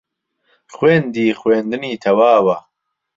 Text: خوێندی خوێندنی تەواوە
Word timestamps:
خوێندی 0.75 1.37
خوێندنی 1.39 1.99
تەواوە 2.03 2.57